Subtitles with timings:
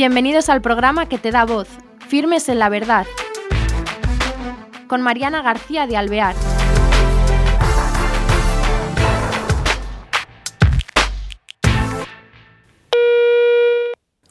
[0.00, 1.68] Bienvenidos al programa que te da voz,
[2.08, 3.04] Firmes en la Verdad,
[4.86, 6.34] con Mariana García de Alvear.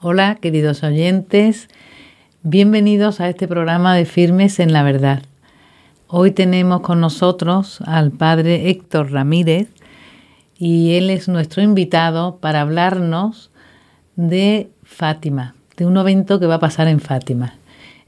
[0.02, 1.68] Hola, queridos oyentes,
[2.42, 5.22] bienvenidos a este programa de Firmes en la Verdad.
[6.08, 9.68] Hoy tenemos con nosotros al padre Héctor Ramírez
[10.58, 13.52] y él es nuestro invitado para hablarnos
[14.16, 17.54] de Fátima, de un evento que va a pasar en Fátima.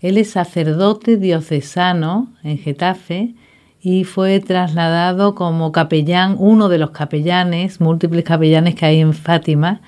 [0.02, 3.34] Él es sacerdote diocesano en Getafe
[3.82, 9.80] y fue trasladado como capellán, uno de los capellanes, múltiples capellanes que hay en Fátima,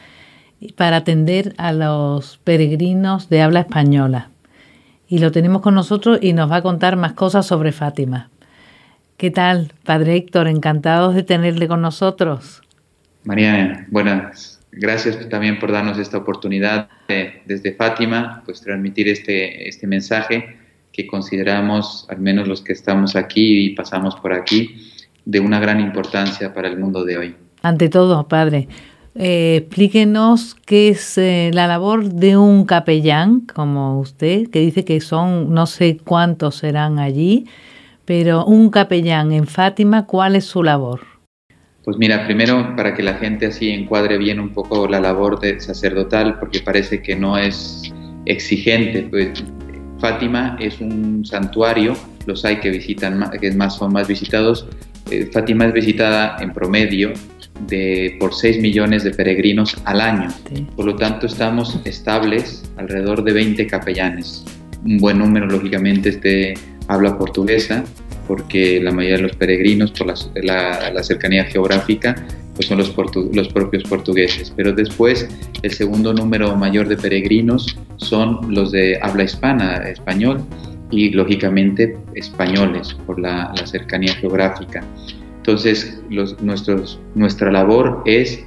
[0.77, 4.29] para atender a los peregrinos de habla española.
[5.09, 8.29] Y lo tenemos con nosotros y nos va a contar más cosas sobre Fátima.
[9.17, 10.47] ¿Qué tal, Padre Héctor?
[10.47, 12.61] Encantados de tenerle con nosotros.
[13.25, 14.52] María, buenas.
[14.75, 20.57] Gracias también por darnos esta oportunidad de, desde Fátima, pues transmitir este, este mensaje
[20.91, 24.91] que consideramos, al menos los que estamos aquí y pasamos por aquí,
[25.25, 27.35] de una gran importancia para el mundo de hoy.
[27.61, 28.67] Ante todo, Padre,
[29.15, 35.01] eh, explíquenos qué es eh, la labor de un capellán como usted, que dice que
[35.01, 37.45] son no sé cuántos serán allí,
[38.05, 41.12] pero un capellán en Fátima, ¿cuál es su labor?
[41.83, 45.59] Pues mira, primero para que la gente así encuadre bien un poco la labor de
[45.59, 47.93] sacerdotal, porque parece que no es
[48.25, 49.43] exigente, pues
[49.99, 51.93] Fátima es un santuario,
[52.25, 54.67] los hay que visitan más, que más son más visitados.
[55.11, 57.11] Eh, Fátima es visitada en promedio
[57.67, 60.29] de, por 6 millones de peregrinos al año.
[60.75, 64.45] Por lo tanto, estamos estables alrededor de 20 capellanes.
[64.85, 66.53] Un buen número, lógicamente, es de
[66.87, 67.83] habla portuguesa,
[68.27, 72.15] porque la mayoría de los peregrinos, por la, la, cercanía geográfica,
[72.55, 72.93] pues son los,
[73.33, 74.53] los propios portugueses.
[74.55, 75.27] Pero después,
[75.61, 80.43] el segundo número mayor de peregrinos son los de habla hispana, español,
[80.91, 84.83] y lógicamente españoles, por la, la cercanía geográfica.
[85.37, 88.43] Entonces, los, nuestros, nuestra labor es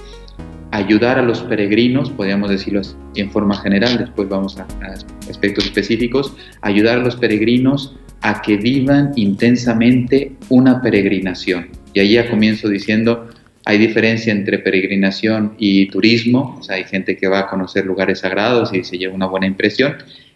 [0.71, 4.95] ayudar a los peregrinos, podríamos decirlo así en forma general, después vamos a, a,
[5.29, 11.69] aspectos específicos, ayudar a los peregrinos a que vivan intensamente una peregrinación.
[11.95, 13.29] Y ahí ya comienzo diciendo,
[13.65, 18.19] hay diferencia entre peregrinación y turismo, o sea, hay gente que va a conocer lugares
[18.21, 19.95] sagrados y se lleva una buena impresión,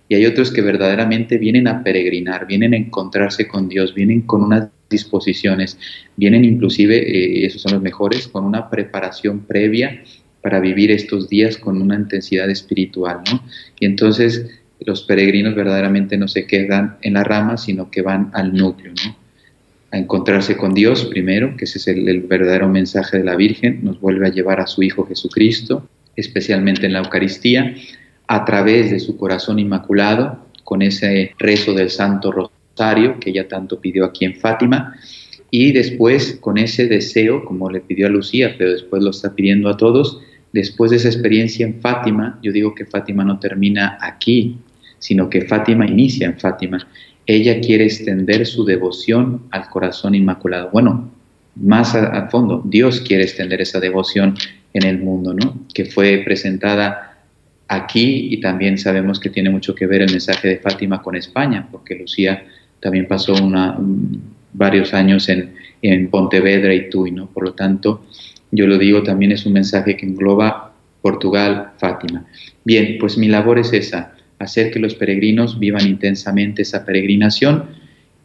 [0.08, 4.44] y hay otros que verdaderamente vienen a peregrinar, vienen a encontrarse con Dios, vienen con
[4.44, 5.76] unas disposiciones,
[6.14, 10.00] vienen inclusive, eh, esos son los mejores, con una preparación previa
[10.42, 13.42] para vivir estos días con una intensidad espiritual, ¿no?
[13.80, 14.46] Y entonces
[14.80, 19.16] los peregrinos verdaderamente no se quedan en la rama, sino que van al núcleo, ¿no?
[19.92, 23.80] A encontrarse con Dios primero, que ese es el, el verdadero mensaje de la Virgen,
[23.82, 27.74] nos vuelve a llevar a su Hijo Jesucristo, especialmente en la Eucaristía,
[28.28, 33.80] a través de su corazón inmaculado, con ese rezo del Santo Rosario que ella tanto
[33.80, 34.94] pidió aquí en Fátima,
[35.50, 39.68] y después con ese deseo, como le pidió a Lucía, pero después lo está pidiendo
[39.68, 40.20] a todos,
[40.52, 44.56] después de esa experiencia en Fátima, yo digo que Fátima no termina aquí,
[45.00, 46.86] sino que Fátima inicia en Fátima.
[47.26, 50.70] Ella quiere extender su devoción al corazón inmaculado.
[50.72, 51.10] Bueno,
[51.56, 54.36] más a, a fondo, Dios quiere extender esa devoción
[54.72, 55.66] en el mundo, ¿no?
[55.74, 57.24] Que fue presentada
[57.70, 61.68] aquí y también sabemos que tiene mucho que ver el mensaje de Fátima con España,
[61.70, 62.44] porque Lucía
[62.80, 63.78] también pasó una,
[64.52, 67.26] varios años en, en, Pontevedra y Tui, ¿no?
[67.26, 68.04] Por lo tanto,
[68.50, 70.72] yo lo digo, también es un mensaje que engloba
[71.02, 72.26] Portugal, Fátima.
[72.64, 77.66] Bien, pues mi labor es esa, hacer que los peregrinos vivan intensamente esa peregrinación.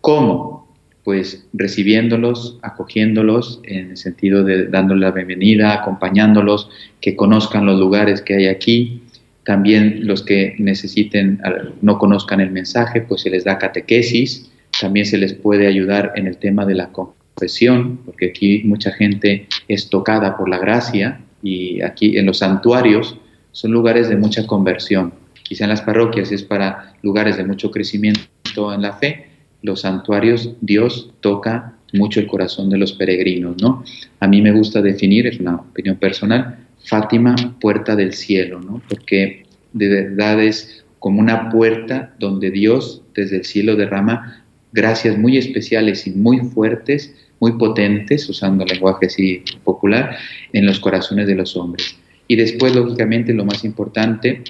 [0.02, 0.74] ¿Cómo?
[1.04, 8.22] Pues recibiéndolos, acogiéndolos, en el sentido de dándoles la bienvenida, acompañándolos, que conozcan los lugares
[8.22, 9.04] que hay aquí,
[9.44, 11.40] también los que necesiten,
[11.82, 14.50] no conozcan el mensaje, pues se les da catequesis.
[14.82, 19.48] También se les puede ayudar en el tema de la confesión, porque aquí mucha gente
[19.68, 23.18] es tocada por la gracia y aquí en los santuarios
[23.52, 25.14] son lugares de mucha conversión.
[25.46, 29.28] Quizá en las parroquias es para lugares de mucho crecimiento en la fe.
[29.62, 33.84] Los santuarios, Dios toca mucho el corazón de los peregrinos, ¿no?
[34.20, 38.82] A mí me gusta definir, es una opinión personal, Fátima, puerta del cielo, ¿no?
[38.90, 45.38] Porque de verdad es como una puerta donde Dios desde el cielo derrama gracias muy
[45.38, 50.18] especiales y muy fuertes, muy potentes, usando lenguaje así popular,
[50.54, 51.96] en los corazones de los hombres.
[52.28, 54.44] Y después, lógicamente, lo más importante,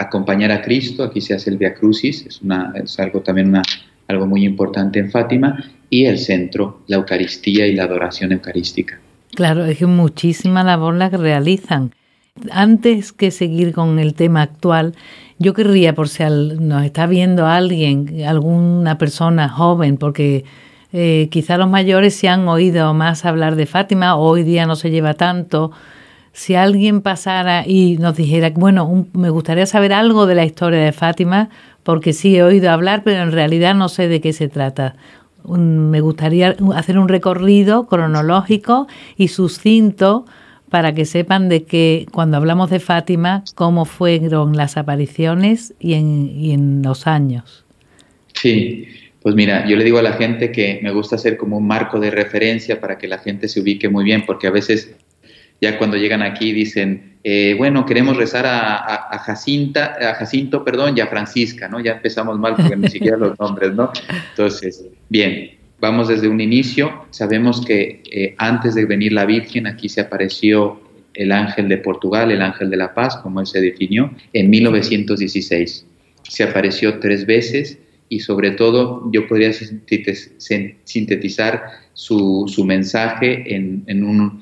[0.00, 3.62] acompañar a Cristo, aquí se hace el Via Crucis, es, una, es algo también una,
[4.08, 8.98] algo muy importante en Fátima, y el centro, la Eucaristía y la adoración eucarística.
[9.34, 11.92] Claro, es que muchísima labor la que realizan.
[12.50, 14.94] Antes que seguir con el tema actual,
[15.38, 20.44] yo querría, por si nos está viendo alguien, alguna persona joven, porque
[20.92, 24.90] eh, quizá los mayores se han oído más hablar de Fátima, hoy día no se
[24.90, 25.72] lleva tanto.
[26.32, 30.92] Si alguien pasara y nos dijera, bueno, me gustaría saber algo de la historia de
[30.92, 31.50] Fátima,
[31.82, 34.94] porque sí he oído hablar, pero en realidad no sé de qué se trata.
[35.44, 38.86] me gustaría hacer un recorrido cronológico
[39.16, 40.24] y sucinto
[40.70, 46.30] para que sepan de que cuando hablamos de Fátima, cómo fueron las apariciones y en,
[46.38, 47.64] y en los años.
[48.34, 48.86] Sí,
[49.20, 51.98] pues mira, yo le digo a la gente que me gusta hacer como un marco
[51.98, 54.94] de referencia para que la gente se ubique muy bien, porque a veces
[55.60, 61.00] ya cuando llegan aquí dicen, eh, bueno, queremos rezar a, Jacinta, a Jacinto, perdón, y
[61.00, 61.78] a Francisca, ¿no?
[61.80, 63.92] Ya empezamos mal porque ni siquiera los nombres, ¿no?
[64.30, 67.04] Entonces, bien, vamos desde un inicio.
[67.10, 70.80] Sabemos que eh, antes de venir la Virgen, aquí se apareció
[71.12, 75.84] el ángel de Portugal, el ángel de la paz, como él se definió, en 1916.
[76.22, 77.76] Se apareció tres veces
[78.08, 84.40] y sobre todo yo podría sintetizar su, su mensaje en, en un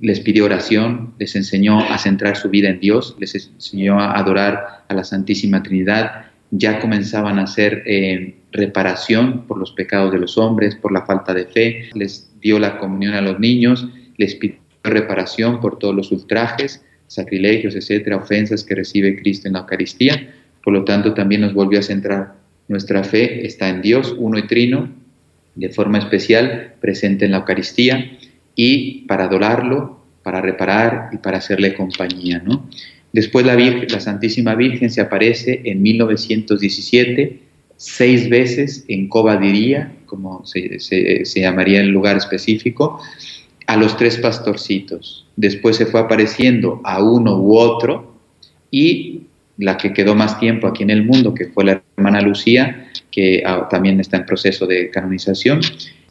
[0.00, 4.84] les pidió oración, les enseñó a centrar su vida en Dios, les enseñó a adorar
[4.88, 10.38] a la Santísima Trinidad, ya comenzaban a hacer eh, reparación por los pecados de los
[10.38, 13.86] hombres, por la falta de fe, les dio la comunión a los niños,
[14.16, 19.60] les pidió reparación por todos los ultrajes, sacrilegios, etcétera, ofensas que recibe Cristo en la
[19.60, 20.34] Eucaristía.
[20.62, 22.34] Por lo tanto, también nos volvió a centrar.
[22.68, 24.90] Nuestra fe está en Dios, uno y trino,
[25.54, 28.17] de forma especial, presente en la Eucaristía
[28.60, 32.42] y para adorarlo, para reparar y para hacerle compañía.
[32.44, 32.68] ¿no?
[33.12, 37.38] Después la, Virgen, la Santísima Virgen se aparece en 1917
[37.76, 43.00] seis veces en Cobadiría, como se, se, llamaría el lugar específico,
[43.68, 45.28] a los tres pastorcitos.
[45.36, 48.18] Después se fue apareciendo a uno u otro
[48.72, 49.20] y
[49.56, 53.44] la que quedó más tiempo aquí en el mundo, que fue la hermana Lucía, que
[53.46, 55.60] ah, también está en proceso de canonización,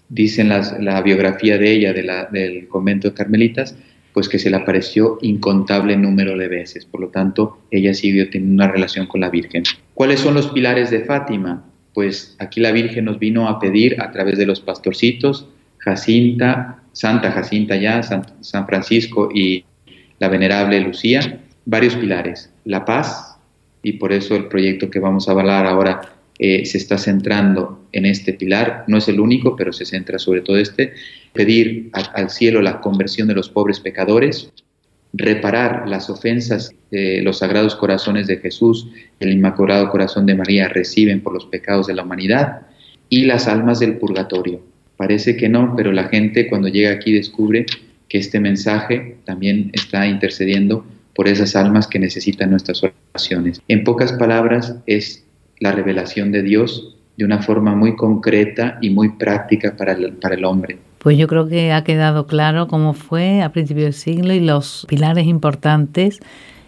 [0.10, 3.76] dicen la biografía de ella del convento de Carmelitas,
[4.14, 6.86] pues que se le apareció incontable número de veces.
[6.86, 9.64] Por lo tanto, ella siguió teniendo una relación con la Virgen.
[9.94, 11.66] ¿Cuáles son los pilares de Fátima?
[11.94, 17.32] Pues aquí la Virgen nos vino a pedir a través de los pastorcitos, Jacinta, Santa
[17.32, 19.66] Jacinta ya, San Francisco y
[20.20, 22.52] la venerable Lucía, varios pilares.
[22.66, 23.38] La paz,
[23.84, 26.02] y por eso el proyecto que vamos a hablar ahora
[26.40, 30.42] eh, se está centrando en este pilar, no es el único, pero se centra sobre
[30.42, 30.94] todo este,
[31.34, 34.52] pedir al cielo la conversión de los pobres pecadores,
[35.14, 38.88] reparar las ofensas que los sagrados corazones de Jesús
[39.20, 42.68] el Inmaculado Corazón de María reciben por los pecados de la humanidad
[43.10, 44.62] y las almas del purgatorio.
[44.98, 47.66] Parece que no, pero la gente cuando llega aquí descubre
[48.10, 53.62] que este mensaje también está intercediendo por esas almas que necesitan nuestras oraciones.
[53.68, 55.26] En pocas palabras, es
[55.60, 60.36] la revelación de Dios de una forma muy concreta y muy práctica para el, para
[60.36, 60.78] el hombre.
[61.00, 64.86] Pues yo creo que ha quedado claro cómo fue a principio del siglo y los
[64.88, 66.20] pilares importantes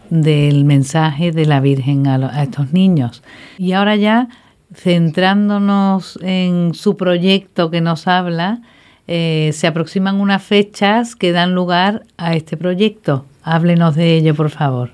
[0.10, 3.22] del mensaje de la Virgen a, estos niños.
[3.58, 4.28] Y ahora ya,
[4.74, 8.62] centrándonos en su proyecto que nos habla,
[9.08, 13.26] eh, se aproximan unas fechas que dan lugar a este proyecto.
[13.44, 14.92] Háblenos de ello, por favor.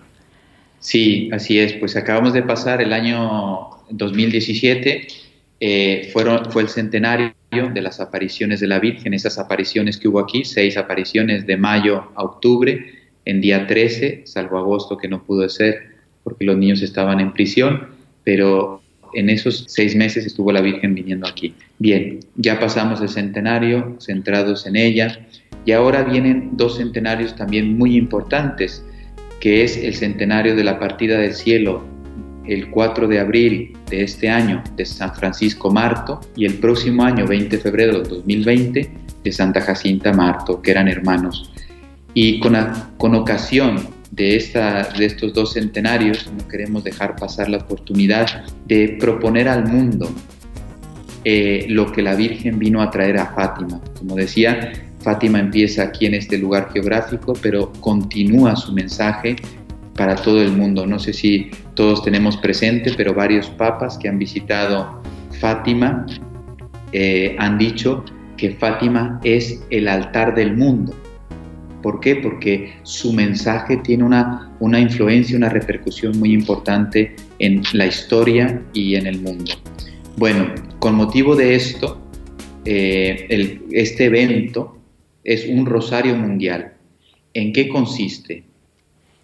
[0.80, 1.74] Sí, así es.
[1.74, 5.25] Pues acabamos de pasar el año 2017
[5.60, 10.20] eh, fueron, fue el centenario de las apariciones de la Virgen, esas apariciones que hubo
[10.20, 12.86] aquí, seis apariciones de mayo a octubre,
[13.24, 17.88] en día 13, salvo agosto que no pudo ser porque los niños estaban en prisión,
[18.24, 18.82] pero
[19.14, 21.54] en esos seis meses estuvo la Virgen viniendo aquí.
[21.80, 25.26] Bien, ya pasamos el centenario, centrados en ella,
[25.66, 28.84] y ahora vienen dos centenarios también muy importantes,
[29.40, 31.95] que es el centenario de la partida del cielo
[32.48, 37.26] el 4 de abril de este año de San Francisco Marto y el próximo año,
[37.28, 38.92] 20 de febrero de 2020,
[39.24, 41.52] de Santa Jacinta Marto, que eran hermanos.
[42.14, 42.56] Y con,
[42.98, 48.98] con ocasión de, esta, de estos dos centenarios, no queremos dejar pasar la oportunidad de
[49.00, 50.10] proponer al mundo
[51.24, 53.82] eh, lo que la Virgen vino a traer a Fátima.
[53.98, 59.36] Como decía, Fátima empieza aquí en este lugar geográfico, pero continúa su mensaje
[59.96, 60.86] para todo el mundo.
[60.86, 65.02] No sé si todos tenemos presente, pero varios papas que han visitado
[65.40, 66.06] Fátima
[66.92, 68.04] eh, han dicho
[68.38, 70.94] que Fátima es el altar del mundo.
[71.82, 72.16] ¿Por qué?
[72.16, 78.96] Porque su mensaje tiene una, una influencia, una repercusión muy importante en la historia y
[78.96, 79.54] en el mundo.
[80.18, 82.02] Bueno, con motivo de esto,
[82.66, 84.78] eh, este evento
[85.24, 86.74] es un rosario mundial.
[87.34, 88.44] ¿En qué consiste?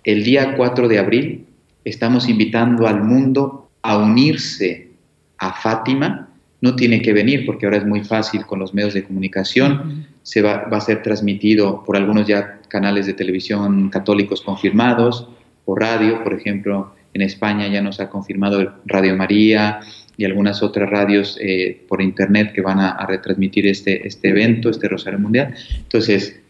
[0.04, 1.46] El día 4 de abril
[1.84, 4.90] estamos invitando al mundo a unirse
[5.38, 6.30] a Fátima.
[6.62, 10.06] No tiene que venir porque ahora es muy fácil con los medios de comunicación.
[10.24, 15.28] Se va, va, a ser transmitido por algunos ya canales de televisión católicos confirmados,
[15.66, 19.80] por radio, por ejemplo, en España ya nos ha confirmado Radio María
[20.18, 24.70] y algunas otras radios eh, por internet que van a, a, retransmitir este, este evento,
[24.70, 25.54] este Rosario Mundial.
[25.78, 26.41] Entonces,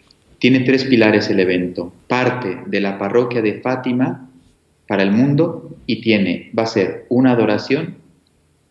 [0.42, 1.94] tiene tres pilares el evento.
[2.08, 4.28] Parte de la parroquia de Fátima
[4.88, 7.98] para el mundo y tiene, va a ser una adoración,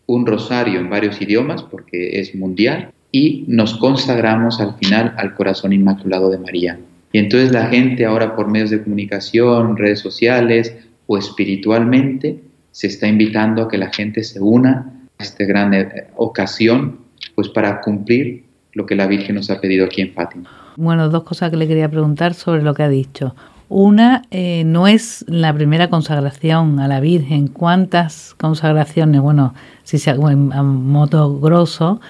[0.05, 5.71] un rosario en varios idiomas porque es mundial y nos consagramos al final al corazón
[5.71, 6.77] inmaculado de María.
[7.13, 10.75] Y entonces la gente ahora por medios de comunicación, redes sociales
[11.07, 12.37] o espiritualmente
[12.71, 16.97] se está invitando a que la gente se una a esta gran eh, ocasión
[17.33, 20.60] pues para cumplir lo que la Virgen nos ha pedido aquí en Fátima.
[20.81, 23.35] Bueno, dos cosas que le quería preguntar sobre lo que ha dicho.
[23.69, 27.47] Una, eh, no es la primera consagración a la Virgen.
[27.47, 29.21] ¿Cuántas consagraciones?
[29.21, 32.01] Bueno, si se en, modo grosso,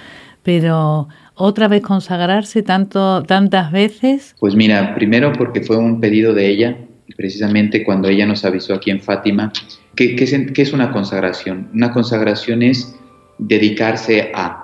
[0.42, 4.36] pero otra vez consagrarse tanto, tantas veces?
[4.40, 6.78] Pues mira, primero porque fue un pedido de ella,
[7.18, 9.52] precisamente cuando ella nos avisó aquí en Fátima,
[9.96, 11.70] ¿qué, es, una consagración?
[11.74, 12.96] Una consagración es
[13.38, 14.61] dedicarse a.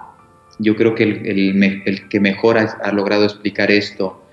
[0.59, 4.23] Yo creo que el, que mejor ha, logrado explicar esto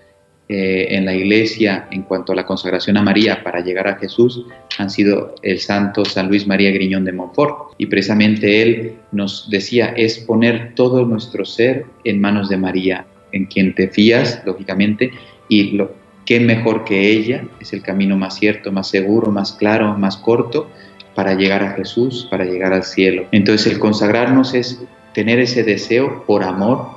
[0.49, 4.45] eh, en la iglesia en cuanto a la consagración a María para llegar a Jesús
[4.79, 7.75] han sido el santo San Luis María Griñón de Montfort.
[7.79, 13.47] Y precisamente él nos decía, es poner todo nuestro ser en manos de María, en
[13.47, 15.13] quien te fías, lógicamente,
[15.49, 15.93] y lo,
[16.25, 20.71] qué mejor que ella, es el camino más cierto, más seguro, más claro, más corto
[21.15, 23.27] para llegar a Jesús, para llegar al cielo.
[23.33, 24.83] Entonces el consagrarnos es
[25.15, 26.89] tener ese deseo por amor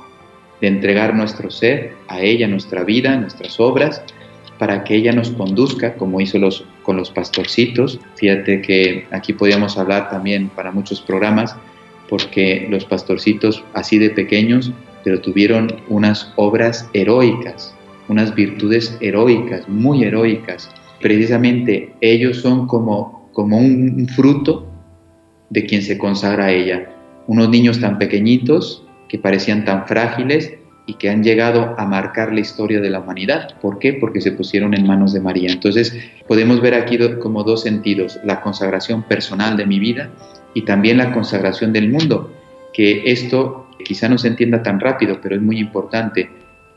[0.60, 4.02] de entregar nuestro ser a ella, nuestra vida, nuestras obras,
[4.58, 8.00] para que ella nos conduzca, como hizo los, con los pastorcitos.
[8.16, 11.56] Fíjate que aquí podíamos hablar también para muchos programas,
[12.08, 14.72] porque los pastorcitos así de pequeños,
[15.04, 17.74] pero tuvieron unas obras heroicas,
[18.08, 20.70] unas virtudes heroicas, muy heroicas.
[21.00, 24.66] Precisamente ellos son como, como un, fruto
[25.50, 26.97] de quien se consagra a ella.
[27.28, 30.54] Unos niños tan pequeñitos que parecían tan frágiles
[30.86, 33.60] y que han llegado a marcar la historia de la humanidad.
[33.60, 33.92] ¿Por qué?
[33.92, 35.52] Porque se pusieron en manos de María.
[35.52, 35.94] Entonces
[36.26, 40.08] podemos ver aquí como dos sentidos, la consagración personal de mi vida
[40.54, 42.32] y también la consagración del mundo,
[42.72, 46.30] que esto quizá no se entienda tan rápido, pero es muy importante.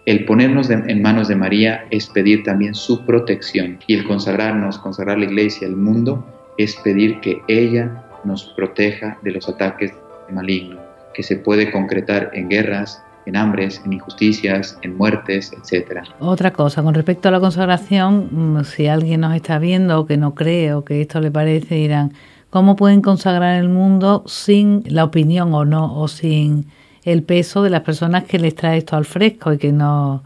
[0.05, 5.17] El ponernos en manos de María es pedir también su protección y el consagrarnos, consagrar
[5.17, 6.27] la iglesia, el mundo,
[6.57, 9.93] es pedir que ella nos proteja de los ataques
[10.31, 10.79] malignos,
[11.13, 16.03] que se puede concretar en guerras, en hambres, en injusticias, en muertes, etc.
[16.19, 20.17] Otra cosa, con respecto a la consagración, mm, si alguien nos está viendo o que
[20.17, 22.13] no cree o que esto le parece, dirán,
[22.49, 26.65] ¿cómo pueden consagrar el mundo sin la opinión o no, o sin
[27.03, 30.23] el peso de las personas que les trae esto al fresco y que no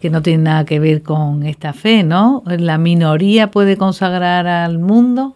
[0.00, 2.44] que no tiene nada que ver con esta fe, ¿no?
[2.46, 5.34] ¿La minoría puede consagrar al mundo?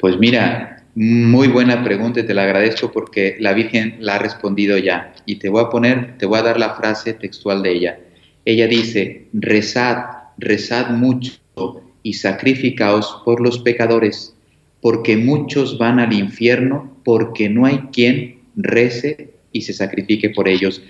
[0.00, 5.14] Pues mira, muy buena pregunta te la agradezco porque la Virgen la ha respondido ya.
[5.24, 8.00] Y te voy a poner, te voy a dar la frase textual de ella.
[8.44, 10.04] Ella dice, rezad,
[10.36, 11.32] rezad mucho
[12.02, 14.36] y sacrificaos por los pecadores,
[14.82, 20.82] porque muchos van al infierno, porque no hay quien rece y se sacrifique por ellos.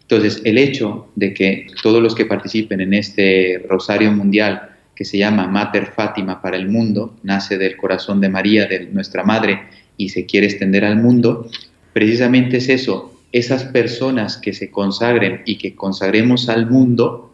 [0.00, 5.16] Entonces, el hecho de que todos los que participen en este Rosario Mundial, que se
[5.16, 9.62] llama Mater Fátima para el mundo, nace del corazón de María, de nuestra Madre,
[9.96, 11.48] y se quiere extender al mundo,
[11.92, 17.32] precisamente es eso, esas personas que se consagren y que consagremos al mundo,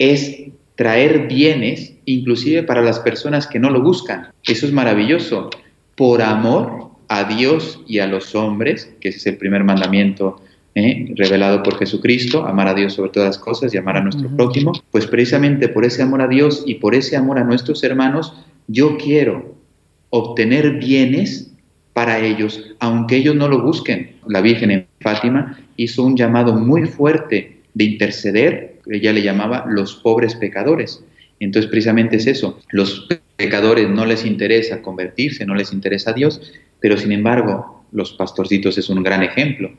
[0.00, 0.42] es
[0.74, 4.32] traer bienes, inclusive para las personas que no lo buscan.
[4.42, 5.50] Eso es maravilloso.
[5.94, 10.42] Por amor a Dios y a los hombres, que ese es el primer mandamiento
[10.74, 11.12] ¿eh?
[11.16, 14.72] revelado por Jesucristo, amar a Dios sobre todas las cosas y amar a nuestro prójimo,
[14.90, 18.34] pues precisamente por ese amor a Dios y por ese amor a nuestros hermanos,
[18.68, 19.56] yo quiero
[20.10, 21.52] obtener bienes
[21.92, 24.16] para ellos, aunque ellos no lo busquen.
[24.26, 29.94] La Virgen en Fátima hizo un llamado muy fuerte de interceder, ella le llamaba los
[29.94, 31.04] pobres pecadores.
[31.40, 36.40] Entonces precisamente es eso, los pecadores no les interesa convertirse, no les interesa a Dios,
[36.80, 39.70] pero sin embargo, los pastorcitos es un gran ejemplo.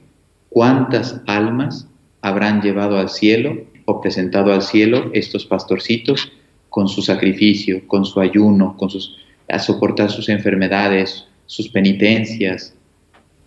[0.54, 1.88] ¿Cuántas almas
[2.22, 6.32] habrán llevado al cielo o presentado al cielo estos pastorcitos
[6.70, 9.18] con su sacrificio, con su ayuno, con sus
[9.50, 12.74] a soportar sus enfermedades, sus penitencias,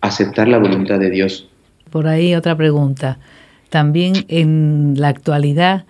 [0.01, 1.49] aceptar la voluntad de Dios.
[1.89, 3.19] Por ahí otra pregunta.
[3.69, 5.85] También en la actualidad,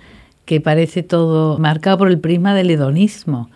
[0.45, 3.49] que parece todo marcado por el prisma del hedonismo,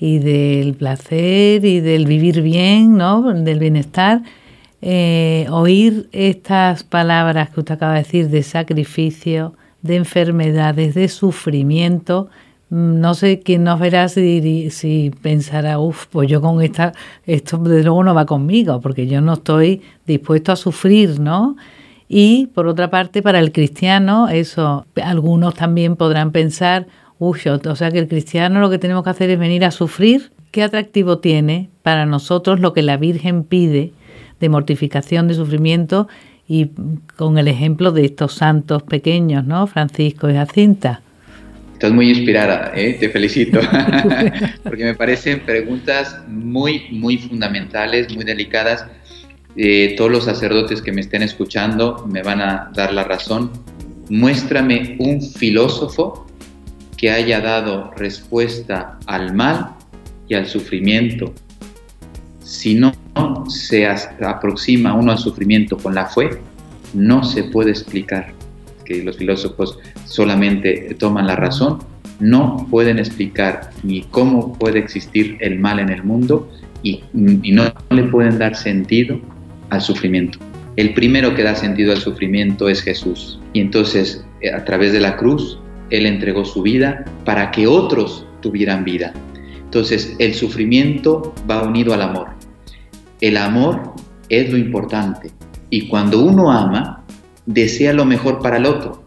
[0.00, 3.22] y del placer y del vivir bien, ¿no?
[3.32, 4.22] Del bienestar.
[4.80, 12.28] Eh, oír estas palabras que usted acaba de decir de sacrificio, de enfermedades, de sufrimiento,
[12.70, 16.92] mm, no sé quién nos verá si, si pensará, uff, pues yo con esta,
[17.26, 21.56] esto de luego no va conmigo, porque yo no estoy dispuesto a sufrir, ¿no?
[22.08, 26.86] Y por otra parte, para el cristiano, eso, algunos también podrán pensar,
[27.18, 30.30] uff, o sea que el cristiano lo que tenemos que hacer es venir a sufrir.
[30.50, 33.92] ¿Qué atractivo tiene para nosotros lo que la Virgen pide
[34.40, 36.08] de mortificación, de sufrimiento
[36.48, 36.70] y
[37.16, 39.66] con el ejemplo de estos santos pequeños, ¿no?
[39.66, 41.02] Francisco y Jacinta.
[41.74, 42.96] Estás muy inspirada, ¿eh?
[42.98, 43.60] te felicito,
[44.64, 48.84] porque me parecen preguntas muy, muy fundamentales, muy delicadas.
[49.56, 53.52] Eh, todos los sacerdotes que me estén escuchando me van a dar la razón.
[54.08, 56.26] Muéstrame un filósofo
[56.96, 59.76] que haya dado respuesta al mal
[60.28, 61.32] y al sufrimiento.
[62.48, 62.94] Si no
[63.50, 66.30] se aproxima uno al sufrimiento con la fe,
[66.94, 68.32] no se puede explicar.
[68.86, 71.80] Que los filósofos solamente toman la razón,
[72.20, 76.50] no pueden explicar ni cómo puede existir el mal en el mundo
[76.82, 79.20] y, no le pueden dar sentido
[79.68, 80.38] al sufrimiento.
[80.76, 83.38] El primero que da sentido al sufrimiento es Jesús.
[83.52, 85.58] Y entonces, eh, a través de la cruz,
[85.90, 89.12] Él entregó su vida para que otros tuvieran vida.
[89.64, 92.37] Entonces, el sufrimiento va unido al amor.
[93.20, 93.94] El amor
[94.28, 95.30] es lo importante.
[95.70, 97.04] Y cuando uno ama,
[97.46, 99.02] desea lo mejor para el otro.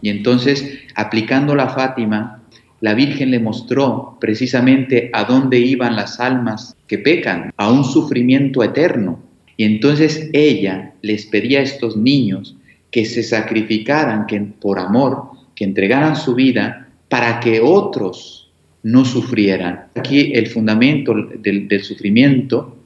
[0.00, 2.42] Y entonces, aplicando la Fátima,
[2.80, 8.62] la Virgen le mostró precisamente a dónde iban las almas que pecan, a un sufrimiento
[8.62, 9.20] eterno.
[9.56, 12.56] Y entonces ella les pedía a estos niños
[12.90, 18.50] que se sacrificaran que, por amor, que entregaran su vida para que otros
[18.82, 19.88] no sufrieran.
[19.96, 22.77] Aquí el fundamento del, del sufrimiento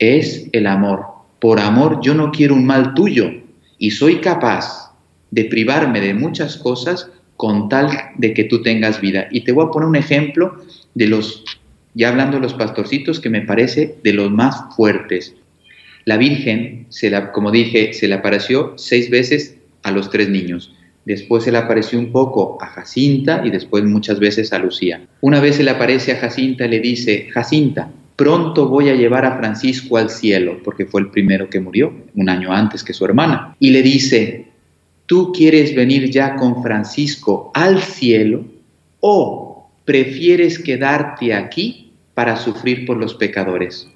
[0.00, 1.04] es el amor.
[1.38, 3.30] Por amor yo no quiero un mal tuyo
[3.78, 4.92] y soy capaz
[5.30, 9.28] de privarme de muchas cosas con tal de que tú tengas vida.
[9.30, 10.56] Y te voy a poner un ejemplo
[10.94, 11.44] de los,
[11.94, 15.34] ya hablando de los pastorcitos, que me parece de los más fuertes.
[16.04, 20.74] La Virgen, se la, como dije, se le apareció seis veces a los tres niños.
[21.04, 25.06] Después se le apareció un poco a Jacinta y después muchas veces a Lucía.
[25.22, 29.24] Una vez se le aparece a Jacinta y le dice, Jacinta, pronto voy a llevar
[29.24, 33.06] a Francisco al cielo, porque fue el primero que murió, un año antes que su
[33.06, 33.56] hermana.
[33.58, 34.44] Y le dice,
[35.06, 38.44] ¿tú quieres venir ya con Francisco al cielo
[39.00, 43.88] o prefieres quedarte aquí para sufrir por los pecadores?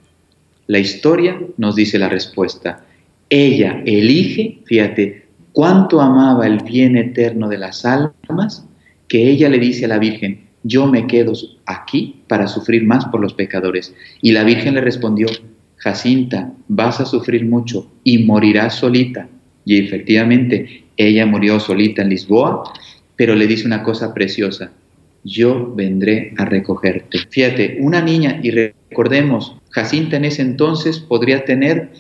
[0.69, 2.83] La historia nos dice la respuesta.
[3.29, 8.65] Ella elige, fíjate, cuánto amaba el bien eterno de las almas,
[9.07, 11.33] que ella le dice a la Virgen, yo me quedo
[11.67, 13.95] aquí para sufrir más por los pecadores.
[14.21, 15.29] Y la Virgen le respondió,
[15.77, 19.29] Jacinta, vas a sufrir mucho y morirás solita.
[19.65, 22.73] Y efectivamente, ella murió solita en Lisboa,
[23.15, 24.73] pero le dice una cosa preciosa,
[25.23, 27.19] yo vendré a recogerte.
[27.31, 31.93] Fíjate, una niña, y recordemos, Jacinta en ese entonces podría tener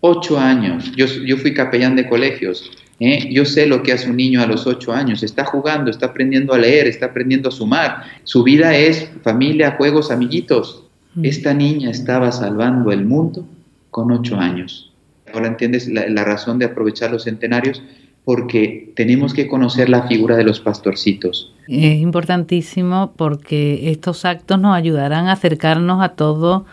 [0.00, 0.92] ocho años.
[0.96, 2.70] Yo, yo fui capellán de colegios.
[3.00, 3.28] ¿Eh?
[3.32, 6.54] Yo sé lo que hace un niño a los ocho años, está jugando, está aprendiendo
[6.54, 8.02] a leer, está aprendiendo a sumar.
[8.24, 10.84] Su vida es familia, juegos, amiguitos.
[11.14, 11.24] Mm.
[11.24, 13.46] Esta niña estaba salvando el mundo
[13.90, 14.92] con ocho años.
[15.32, 17.82] Ahora entiendes la, razón de aprovechar los centenarios
[18.24, 21.52] porque tenemos que conocer la figura de los pastorcitos.
[21.68, 26.64] Es importantísimo porque estos actos nos ayudarán a acercarnos a todo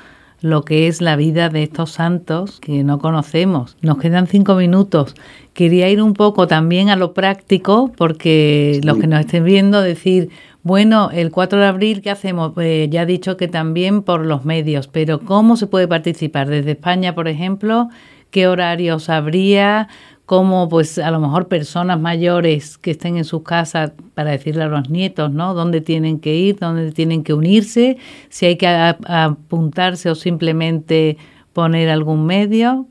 [0.42, 3.78] lo que es la vida de estos santos que no conocemos.
[3.82, 5.16] Nos quedan cinco minutos.
[5.54, 10.30] Quería ir un poco también a lo práctico, porque los que nos estén viendo decir,
[10.64, 12.54] bueno, el 4 de abril, ¿qué hacemos?
[12.54, 16.48] Pues ya he dicho que también por los medios, pero ¿cómo se puede participar?
[16.48, 17.90] Desde España, por ejemplo,
[18.32, 19.88] ¿qué horarios habría?
[20.30, 24.68] Como pues a lo mejor personas mayores que estén en sus casas para decirle a
[24.68, 25.56] los nietos, ¿no?
[25.56, 27.98] Dónde tienen que ir, dónde tienen que unirse,
[28.30, 31.18] si hay que apuntarse o simplemente
[31.52, 32.86] poner algún medio.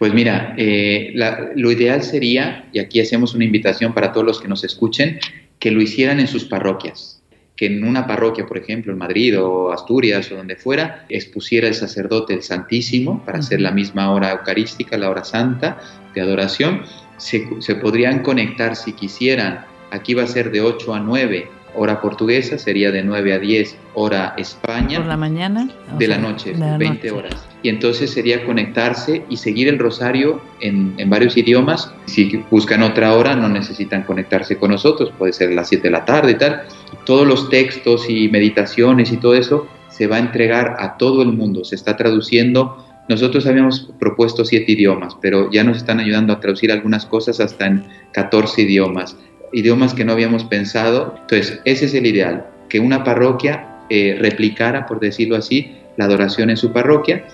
[0.00, 1.14] Pues mira, eh,
[1.54, 5.20] lo ideal sería, y aquí hacemos una invitación para todos los que nos escuchen,
[5.60, 7.21] que lo hicieran en sus parroquias
[7.62, 11.74] que en una parroquia, por ejemplo, en Madrid o Asturias o donde fuera, expusiera el
[11.74, 15.78] sacerdote el Santísimo para hacer la misma hora eucarística, la hora santa
[16.12, 16.82] de adoración.
[17.18, 17.46] Se,
[17.76, 19.64] podrían conectar si quisieran.
[19.92, 23.76] Aquí va a ser de 8 a 9 hora portuguesa, sería de 9 a 10
[23.94, 24.98] hora España.
[24.98, 25.70] ¿Por la mañana?
[25.98, 27.46] De la noche, 20 horas.
[27.62, 31.92] Y entonces sería conectarse y seguir el rosario en, en, varios idiomas.
[32.06, 36.04] Si buscan otra hora, no necesitan conectarse con nosotros, puede ser las 7 de la
[36.04, 36.62] tarde y tal.
[37.04, 41.32] Todos los textos y meditaciones y todo eso se va a entregar a todo el
[41.32, 42.84] mundo, se está traduciendo.
[43.08, 47.66] Nosotros habíamos propuesto siete idiomas, pero ya nos están ayudando a traducir algunas cosas hasta
[47.66, 49.16] en 14 idiomas,
[49.52, 51.14] idiomas que no habíamos pensado.
[51.20, 56.50] Entonces, ese es el ideal, que una parroquia eh, replicara, por decirlo así, la adoración
[56.50, 57.24] en su parroquia.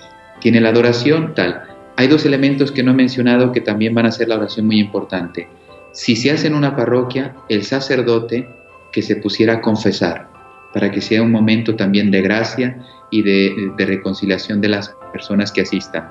[0.41, 1.63] Tiene la adoración tal.
[1.95, 4.79] Hay dos elementos que no he mencionado que también van a hacer la oración muy
[4.79, 5.47] importante.
[5.91, 8.47] Si se hace en una parroquia, el sacerdote
[8.91, 10.29] que se pusiera a confesar,
[10.73, 12.77] para que sea un momento también de gracia
[13.11, 16.09] y de, reconciliación de las personas que asistan.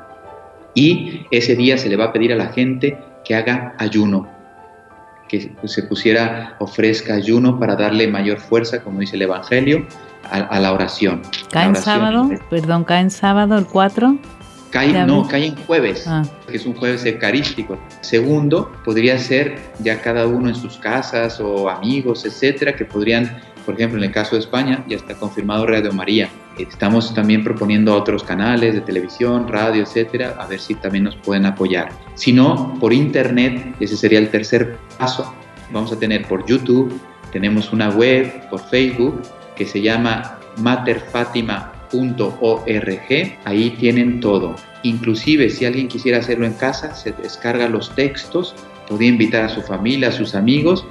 [0.74, 4.28] Y ese día se le va a pedir a la gente que haga ayuno,
[5.28, 9.86] que se pusiera, ofrezca ayuno para darle mayor fuerza, como dice el Evangelio,
[10.30, 11.22] a, la oración.
[11.50, 12.30] ¿Cae en sábado?
[12.50, 14.18] Perdón, ¿cae en sábado el 4?
[14.70, 16.22] Cae, no, cae en jueves, ah.
[16.46, 17.78] que es un jueves eucarístico.
[18.02, 23.74] Segundo, podría ser ya cada uno en sus casas o amigos, etcétera, que podrían por
[23.74, 26.30] ejemplo, en el caso de España ya está confirmado Radio María.
[26.58, 31.46] Estamos también proponiendo otros canales de televisión, radio, etcétera, a ver si también nos pueden
[31.46, 31.90] apoyar.
[32.14, 35.32] Si no, por internet, ese sería el tercer paso.
[35.72, 36.92] Vamos a tener por YouTube,
[37.32, 39.22] tenemos una web, por Facebook,
[39.56, 43.38] que se llama materfatima.org.
[43.44, 44.56] Ahí tienen todo.
[44.82, 48.54] Inclusive si alguien quisiera hacerlo en casa, se descarga los textos,
[48.88, 50.84] podría invitar a su familia, a sus amigos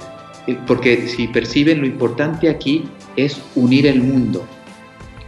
[0.48, 2.84] eh, porque si perciben lo importante aquí
[3.16, 4.46] es unir el mundo,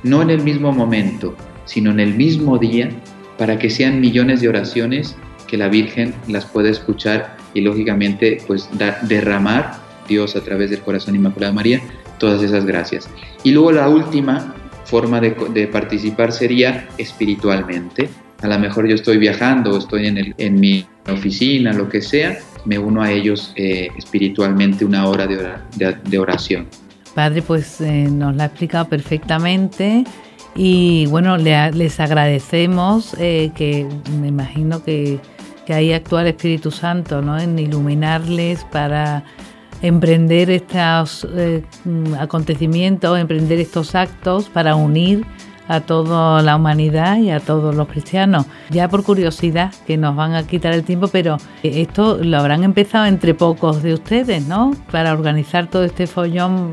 [0.02, 1.34] no en el mismo momento,
[1.64, 2.90] sino en el mismo día,
[3.38, 8.68] para que sean millones de oraciones que la Virgen las pueda escuchar y lógicamente pues
[9.02, 11.80] derramar Dios a través del corazón Inmaculado de María
[12.18, 13.08] todas esas gracias.
[13.42, 18.08] Y luego la última forma de, participar sería espiritualmente.
[18.42, 22.38] A lo mejor yo estoy viajando estoy en, el, en mi oficina, lo que sea,
[22.64, 26.66] me uno a ellos eh, espiritualmente una hora de, oración.
[27.14, 30.04] Padre, pues eh, nos lo ha explicado perfectamente
[30.54, 33.86] y bueno, les agradecemos eh, que
[34.20, 35.20] me imagino que,
[35.66, 37.38] que ahí actúa el Espíritu Santo, ¿no?
[37.38, 39.24] En iluminarles para
[39.82, 41.26] emprender estos
[42.18, 45.24] acontecimientos, emprender estos actos para unir
[45.70, 48.44] a toda la humanidad y a todos los cristianos.
[48.70, 53.06] Ya por curiosidad, que nos van a quitar el tiempo, pero esto lo habrán empezado
[53.06, 54.72] entre pocos de ustedes, ¿no?
[54.90, 56.70] Para organizar todo este follón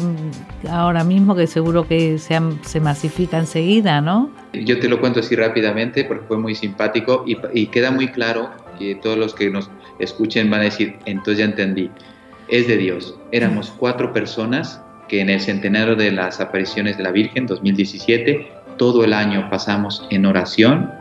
[0.67, 4.31] ahora mismo, que seguro que se, se masifica enseguida, ¿no?
[4.53, 8.49] Yo te lo cuento así rápidamente porque fue muy simpático y, y queda muy claro
[8.79, 11.91] que todos los que nos escuchen van a decir, entonces ya entendí,
[12.47, 13.15] es de Dios.
[13.31, 19.03] Éramos cuatro personas que en el centenario de las apariciones de la Virgen, 2017, todo
[19.03, 20.91] el año pasamos en oración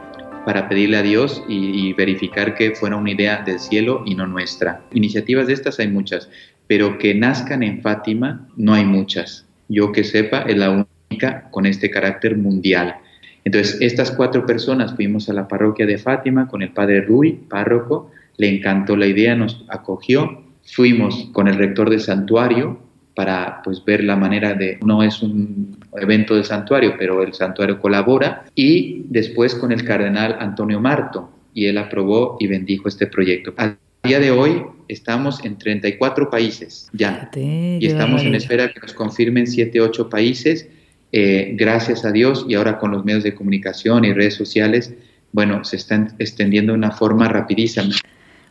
[0.45, 4.81] para pedirle a Dios y, verificar que fuera una idea del cielo y no nuestra.
[4.93, 6.29] Iniciativas de estas hay muchas,
[6.69, 9.45] pero que nazcan en Fátima no hay muchas.
[9.69, 12.97] Yo que sepa, es la única con este carácter mundial.
[13.45, 18.11] Entonces, estas cuatro personas fuimos a la parroquia de Fátima con el padre Rui, párroco,
[18.37, 22.86] le encantó la idea, nos acogió, fuimos con el rector del santuario,
[23.17, 27.81] para pues, ver la manera de, no es un evento del santuario, pero el santuario
[27.81, 33.55] colabora, y después con el cardenal Antonio Marto, y él aprobó y bendijo este proyecto.
[33.57, 33.75] A
[34.05, 39.47] día de hoy estamos en 34 países ya, y estamos en espera que nos confirmen
[39.47, 40.69] 7, 8 países,
[41.11, 44.93] eh, gracias a Dios, y ahora con los medios de comunicación y redes sociales,
[45.33, 47.95] bueno, se están extendiendo de una forma rapidísima.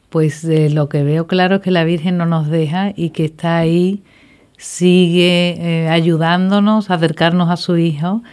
[0.10, 3.26] Pues eh, lo que veo claro es que la Virgen no nos deja y que
[3.26, 4.02] está ahí
[4.58, 8.24] sigue eh, ayudándonos a acercarnos a su Hijo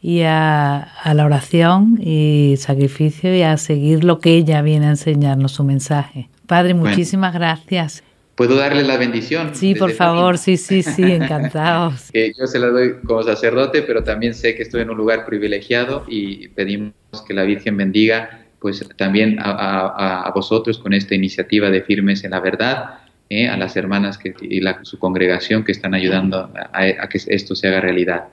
[0.00, 5.52] y a, la oración y sacrificio y a seguir lo que ella viene a enseñarnos,
[5.52, 6.28] su mensaje.
[6.46, 8.02] Padre, muchísimas gracias.
[8.34, 9.54] ¿Puedo darle la bendición?
[9.54, 12.10] Sí, por favor, sí, sí, sí, encantados.
[12.38, 16.04] yo se la doy como sacerdote, pero también sé que estoy en un lugar privilegiado
[16.08, 16.94] y pedimos
[17.26, 22.30] que la Virgen bendiga pues también a, a vosotros con esta iniciativa de Firmes en
[22.30, 23.01] la Verdad
[23.32, 23.48] ¿eh?
[23.48, 27.68] a las hermanas que, y la, su congregación que están ayudando a, que esto se
[27.68, 28.24] haga realidad.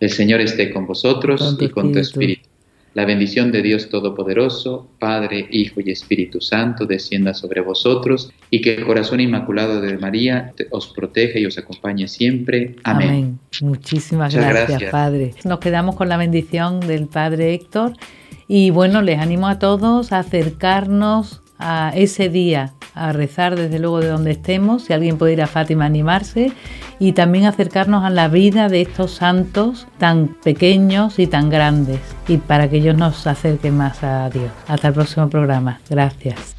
[0.00, 2.48] El Señor esté con vosotros y con tu espíritu.
[2.96, 8.74] La bendición de Dios Todopoderoso, Padre, Hijo y Espíritu Santo, descienda sobre vosotros y que
[8.76, 12.76] el corazón inmaculado de María os proteja y os acompañe siempre.
[12.84, 13.38] Amén.
[13.60, 15.34] Muchísimas gracias, Padre.
[15.44, 17.92] Nos quedamos con la bendición del Padre Héctor
[18.48, 24.00] y bueno, les animo a todos a acercarnos a ese día a rezar desde luego
[24.00, 26.52] de donde estemos, si alguien puede ir a Fátima a animarse
[26.98, 32.38] y también acercarnos a la vida de estos santos tan pequeños y tan grandes y
[32.38, 34.50] para que ellos nos acerquen más a Dios.
[34.66, 35.78] Hasta el próximo programa.
[35.88, 36.56] Gracias.